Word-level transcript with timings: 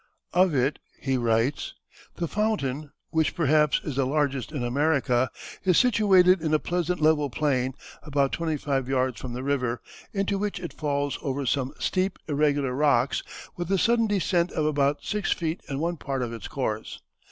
Of 0.33 0.55
it 0.55 0.79
he 0.99 1.15
writes: 1.15 1.75
"The 2.15 2.27
fountain, 2.27 2.91
which 3.11 3.35
perhaps 3.35 3.79
is 3.83 3.97
the 3.97 4.05
largest 4.07 4.51
in 4.51 4.63
America, 4.63 5.29
is 5.63 5.77
situated 5.77 6.41
in 6.41 6.55
a 6.55 6.57
pleasant 6.57 6.99
level 7.01 7.29
plain, 7.29 7.73
about 8.01 8.31
twenty 8.31 8.57
five 8.57 8.89
yards 8.89 9.21
from 9.21 9.33
the 9.33 9.43
river, 9.43 9.79
into 10.11 10.39
which 10.39 10.59
it 10.59 10.73
falls 10.73 11.19
over 11.21 11.45
some 11.45 11.75
steep 11.77 12.17
irregular 12.27 12.73
rocks, 12.73 13.21
with 13.55 13.71
a 13.71 13.77
sudden 13.77 14.07
descent 14.07 14.51
of 14.53 14.65
about 14.65 15.03
six 15.03 15.31
feet 15.33 15.61
in 15.69 15.77
one 15.77 15.97
part 15.97 16.23
of 16.23 16.33
its 16.33 16.47
course. 16.47 16.99